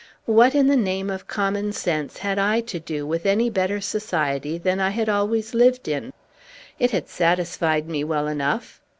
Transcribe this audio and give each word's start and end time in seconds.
What, 0.25 0.55
in 0.55 0.65
the 0.65 0.75
name 0.75 1.11
of 1.11 1.27
common 1.27 1.73
sense, 1.73 2.17
had 2.17 2.39
I 2.39 2.61
to 2.61 2.79
do 2.79 3.05
with 3.05 3.23
any 3.27 3.51
better 3.51 3.79
society 3.79 4.57
than 4.57 4.79
I 4.79 4.89
had 4.89 5.07
always 5.09 5.53
lived 5.53 5.87
in? 5.87 6.11
It 6.79 6.89
had 6.89 7.07
satisfied 7.07 7.87
me 7.87 8.03
well 8.03 8.27
enough. 8.27 8.81